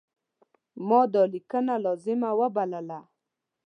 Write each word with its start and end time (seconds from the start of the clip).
ما 0.87 1.01
دا 1.13 1.23
لیکنه 1.33 1.75
لازمه 1.85 2.29
وبلله. 2.39 2.99